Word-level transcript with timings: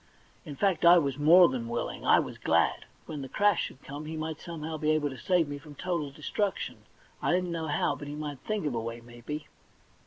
In 0.45 0.55
fact 0.55 0.83
I 0.83 0.97
was 0.97 1.19
more 1.19 1.47
than 1.47 1.67
willing; 1.69 2.07
I 2.07 2.17
was 2.17 2.39
glad. 2.39 2.85
When 3.05 3.21
the 3.21 3.29
crash 3.29 3.61
should 3.65 3.83
come, 3.83 4.05
he 4.05 4.17
might 4.17 4.41
somehow 4.41 4.77
be 4.77 4.89
able 4.89 5.11
to 5.11 5.15
save 5.19 5.47
me 5.47 5.59
from 5.59 5.75
total 5.75 6.09
destruction; 6.09 6.77
I 7.21 7.31
didn't 7.31 7.51
know 7.51 7.67
how, 7.67 7.95
but 7.95 8.07
he 8.07 8.15
might 8.15 8.39
think 8.39 8.65
of 8.65 8.73
a 8.73 8.79
way, 8.79 8.99
maybe. 8.99 9.45